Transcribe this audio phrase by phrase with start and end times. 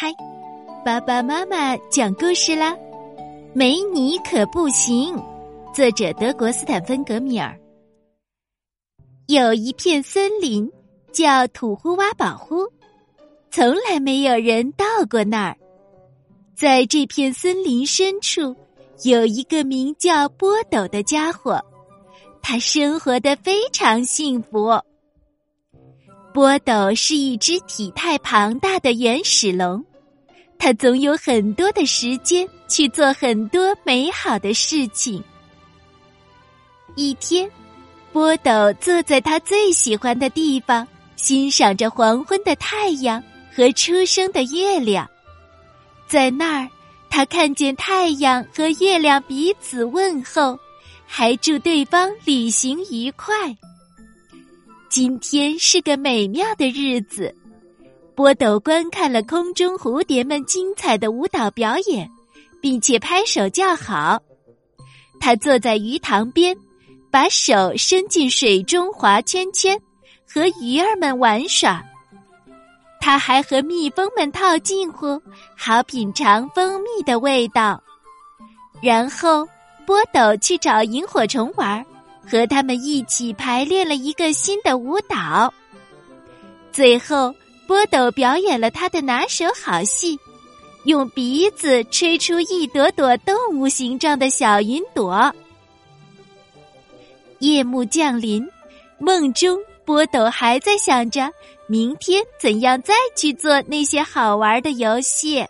[0.00, 0.14] 开，
[0.84, 2.72] 爸爸妈妈讲故事啦。
[3.52, 5.12] 没你可不行。
[5.74, 7.58] 作者德国斯坦芬格米尔。
[9.26, 10.70] 有一片森林
[11.12, 12.58] 叫土呼瓦保护，
[13.50, 15.56] 从来没有人到过那儿。
[16.54, 18.54] 在这片森林深处，
[19.02, 21.60] 有一个名叫波斗的家伙，
[22.40, 24.80] 他生活的非常幸福。
[26.32, 29.84] 波斗是一只体态庞大的原始龙，
[30.58, 35.22] 它总有很多的时间去做很多美好的事情。
[36.94, 37.50] 一天，
[38.12, 40.86] 波斗坐在他最喜欢的地方，
[41.16, 43.22] 欣赏着黄昏的太阳
[43.54, 45.08] 和初升的月亮。
[46.06, 46.68] 在那儿，
[47.10, 50.58] 他看见太阳和月亮彼此问候，
[51.06, 53.56] 还祝对方旅行愉快。
[54.88, 57.34] 今天是个美妙的日子，
[58.14, 62.10] 波斗观看了空中蝴蝶们精彩的舞蹈表演，
[62.60, 64.18] 并且拍手叫好。
[65.20, 66.56] 他坐在鱼塘边，
[67.10, 69.78] 把手伸进水中划圈圈，
[70.26, 71.84] 和鱼儿们玩耍。
[72.98, 75.20] 他还和蜜蜂们套近乎，
[75.54, 77.82] 好品尝蜂蜜的味道。
[78.80, 79.46] 然后，
[79.84, 81.84] 波斗去找萤火虫玩儿。
[82.30, 85.52] 和他们一起排练了一个新的舞蹈，
[86.70, 87.34] 最后
[87.66, 90.18] 波斗表演了他的拿手好戏，
[90.84, 95.34] 用鼻子吹出一朵朵动物形状的小云朵。
[97.38, 98.46] 夜幕降临，
[98.98, 101.32] 梦中波斗还在想着
[101.66, 105.46] 明天怎样再去做那些好玩的游戏。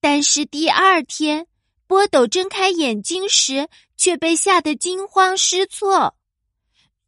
[0.00, 1.46] 但是第二天，
[1.86, 3.68] 波斗睁开眼睛时。
[4.02, 6.16] 却被吓得惊慌失措。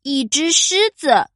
[0.03, 1.29] 一只狮子，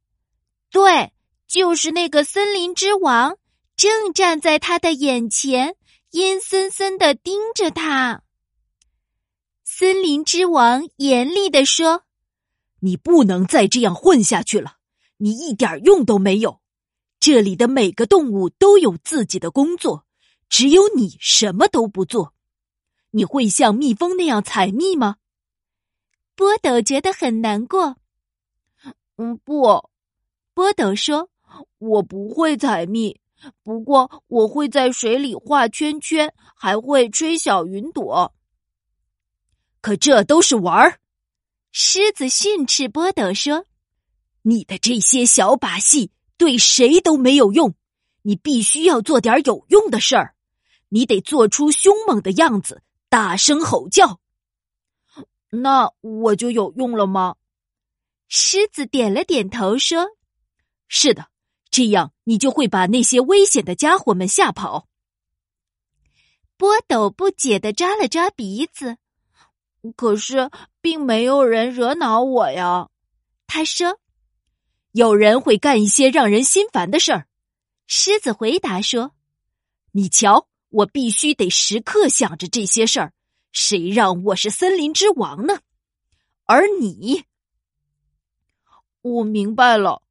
[0.71, 1.11] 对，
[1.49, 3.37] 就是那个森林之王，
[3.75, 5.75] 正站在他的眼前，
[6.11, 8.23] 阴森森的盯着他。
[9.65, 12.03] 森林之王严厉的说
[12.79, 14.77] ：“你不能再这样混下去了，
[15.17, 16.61] 你一点用都没有。
[17.19, 20.05] 这里的每个动物都有自己的工作，
[20.47, 22.33] 只有你什么都不做。
[23.11, 25.17] 你会像蜜蜂那样采蜜吗？”
[26.39, 27.97] 波斗觉得很难过。
[29.17, 29.89] 嗯，不，
[30.53, 31.29] 波斗说
[31.79, 33.19] ：“我不会采蜜，
[33.61, 38.33] 不过我会在水里画圈圈，还会吹小云朵。
[39.81, 41.01] 可这都是玩儿。”
[41.73, 43.65] 狮子训斥波斗说
[44.43, 47.75] ：“你的这些小把戏对谁都没有用，
[48.21, 50.35] 你必须要做点有用的事儿。
[50.87, 54.21] 你得做出凶猛的样子，大声吼叫。”
[55.49, 57.35] 那我就有用了吗？
[58.27, 60.05] 狮子点了点头，说
[60.87, 61.29] ：“是的，
[61.71, 64.87] 这样你就会把那些危险的家伙们吓跑。”
[66.55, 68.97] 波斗不解的抓了抓鼻子，
[69.95, 70.51] 可是
[70.81, 72.89] 并没有人惹恼我呀。
[73.47, 73.99] 他说
[74.91, 77.27] ：“有人会干一些让人心烦的事儿。”
[77.87, 79.15] 狮子回答说
[79.93, 83.13] ：“你瞧，我必须得时刻想着这些事儿。”
[83.51, 85.59] 谁让我是森林之王呢？
[86.45, 87.25] 而你，
[89.01, 90.01] 我明白了。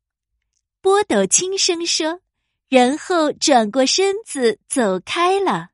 [0.80, 2.20] 波斗轻声说，
[2.68, 5.70] 然后转过身子走开了。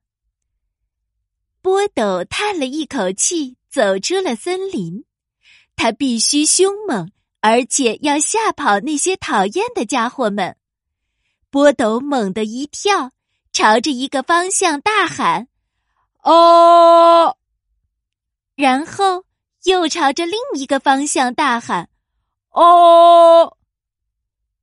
[1.61, 5.05] 波斗叹了一口气，走出了森林。
[5.77, 7.11] 他必须凶猛，
[7.41, 10.57] 而且要吓跑那些讨厌的家伙们。
[11.51, 13.13] 波斗猛地一跳，
[13.53, 15.49] 朝着一个方向大喊
[16.25, 17.37] ：“哦！”
[18.55, 19.25] 然后
[19.65, 21.89] 又朝着另一个方向大喊
[22.51, 23.57] ：“哦！”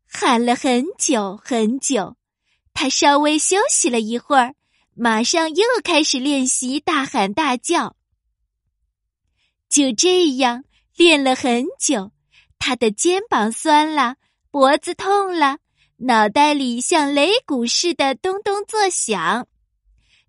[0.07, 2.16] 喊了很久很久，
[2.74, 4.56] 他稍微休息了一会儿，
[4.94, 7.96] 马上又开始练习大喊大叫。
[9.69, 10.66] 就这样
[10.96, 12.12] 练了很久，
[12.59, 14.16] 他的肩膀酸了，
[14.52, 15.59] 脖子痛了，
[15.97, 19.47] 脑袋里像擂鼓似的咚咚作响，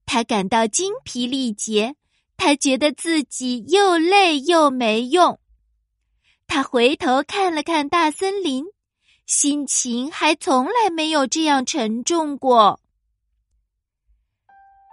[0.07, 1.97] 他感到精疲力竭。
[2.45, 5.39] 他觉得自己又累又没用，
[6.49, 8.65] 他回头看了看大森林，
[9.27, 12.81] 心情还从来没有这样沉重过。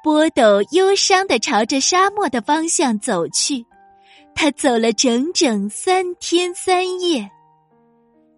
[0.03, 3.65] 波斗忧伤的朝着沙漠的方向走去，
[4.35, 7.27] 他走了整整三天三夜，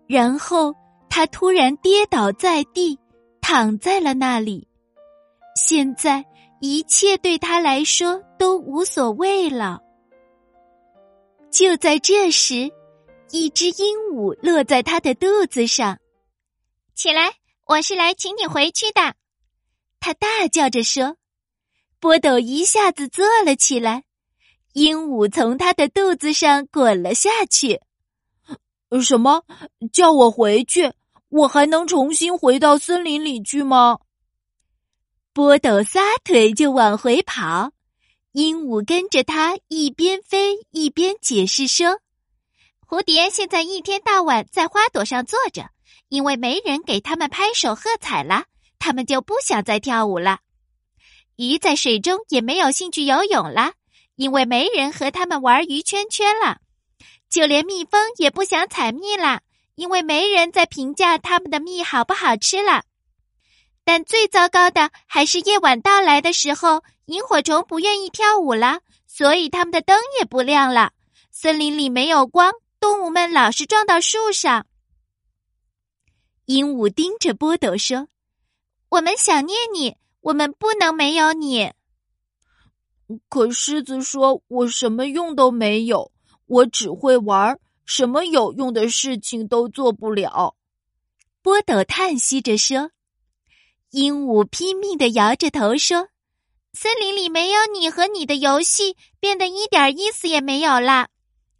[0.08, 0.74] 然后
[1.10, 2.98] 他突然跌倒在地，
[3.42, 4.66] 躺在了那里。
[5.58, 6.26] 现在。
[6.64, 9.82] 一切对他来说都无所谓了。
[11.50, 12.72] 就在这时，
[13.32, 15.98] 一只鹦鹉落在他的肚子上。
[16.94, 17.34] 起来，
[17.66, 19.16] 我是来请你回去的。
[20.00, 21.18] 他大叫着说
[22.00, 24.04] ：“波斗一下子坐了起来，
[24.74, 27.82] 鹦鹉从他的肚子上滚了下去。”
[29.02, 29.44] 什么？
[29.92, 30.94] 叫我回去？
[31.30, 33.98] 我还能重新回到森林里去吗？
[35.34, 37.72] 波斗撒腿就往回跑，
[38.34, 42.02] 鹦鹉跟着他一边飞一边解释说
[42.86, 45.70] ：“蝴蝶现在一天到晚在花朵上坐着，
[46.10, 48.44] 因为没人给他们拍手喝彩了，
[48.78, 50.40] 他们就不想再跳舞了。
[51.38, 53.72] 鱼在水中也没有兴趣游泳了，
[54.18, 56.58] 因为没人和他们玩鱼圈圈了。
[57.30, 59.40] 就连蜜蜂也不想采蜜了，
[59.76, 62.84] 因为没人在评价他们的蜜好不好吃了。”
[63.94, 70.94] 但最糟糕的还是夜晚到来的时候，萤火虫不愿意跳舞了，所以他们的灯也不亮了。
[71.30, 74.66] 森林里没有光，动物们老是撞到树上。
[76.46, 78.08] 鹦鹉盯着波斗说
[78.88, 81.74] ：“我们想念你，我们不能没有你。”
[83.28, 86.14] 可狮子说：“我什么用都没有，
[86.46, 90.56] 我只会玩，什么有用的事情都做不了。”
[91.44, 92.90] 波斗叹息着说。
[93.92, 96.08] 鹦鹉拼命的摇着头说
[96.74, 101.10] ：“森林里没有你和你的游戏，变得一点意思也没有了。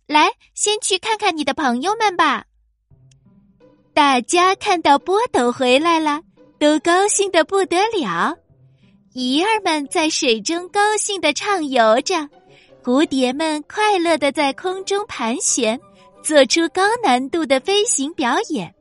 [0.08, 2.46] 来，先去看看你的朋友们吧。”
[3.94, 6.22] 大家看到波斗回来了，
[6.58, 8.38] 都高兴的不得了。
[9.14, 12.30] 鱼儿们在水中高兴的畅游着，
[12.82, 15.78] 蝴蝶们快乐的在空中盘旋，
[16.24, 18.74] 做出高难度的飞行表演。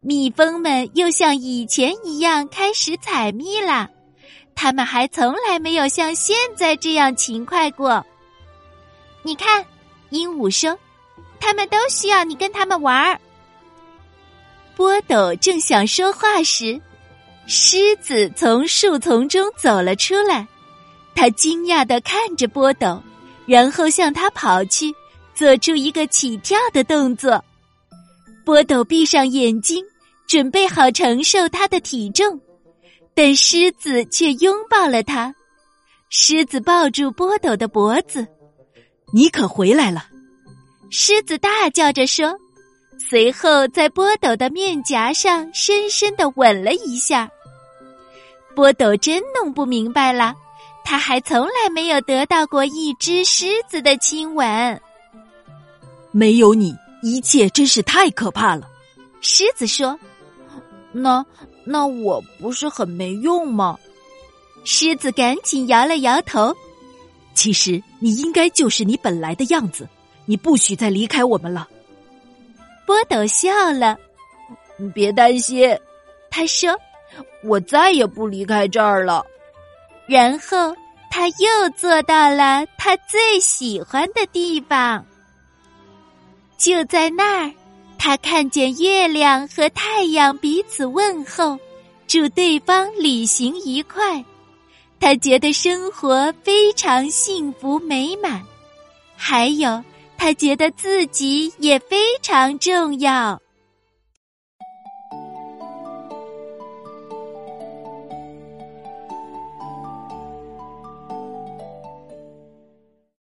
[0.00, 3.88] 蜜蜂们又像以前一样开始采蜜了，
[4.54, 8.06] 它们还从来没有像现在这样勤快过。
[9.24, 9.66] 你看，
[10.10, 10.78] 鹦鹉说
[11.40, 13.20] ：“他们都需要你跟他们玩儿。”
[14.76, 16.80] 波斗正想说话时，
[17.48, 20.46] 狮子从树丛中走了出来，
[21.12, 23.02] 他惊讶的看着波斗，
[23.46, 24.94] 然后向他跑去，
[25.34, 27.44] 做出一个起跳的动作。
[28.48, 29.84] 波斗闭上眼睛，
[30.26, 32.40] 准备好承受他的体重，
[33.12, 35.34] 但狮子却拥抱了他。
[36.08, 38.26] 狮子抱住波斗的脖子
[39.12, 40.06] ：“你可回来了！”
[40.88, 42.34] 狮子大叫着说，
[42.98, 47.28] 随后在波斗的面颊上深深的吻了一下。
[48.56, 50.34] 波斗真弄不明白了，
[50.86, 54.80] 他还从来没有得到过一只狮子的亲吻。
[56.12, 56.74] 没有你。
[57.02, 58.68] 一切真是太可怕了，
[59.20, 59.98] 狮子说
[60.92, 61.24] ：“那
[61.64, 63.78] 那我不是很没用吗？”
[64.64, 66.54] 狮子赶紧摇了摇头。
[67.34, 69.88] 其实你应该就是你本来的样子，
[70.26, 71.68] 你不许再离开我们了。
[72.84, 73.96] 波斗笑了，
[74.92, 75.78] 别担心，
[76.30, 76.76] 他说
[77.44, 79.24] ：“我再也不离开这儿了。”
[80.08, 80.74] 然后
[81.10, 85.04] 他又坐到了他最喜欢的地方。
[86.58, 87.52] 就在那儿，
[87.96, 91.56] 他看见月亮和太阳彼此问候，
[92.08, 94.22] 祝对方旅行愉快。
[94.98, 98.42] 他觉得生活非常幸福美满，
[99.16, 99.82] 还有
[100.16, 103.40] 他觉得自己也非常重要。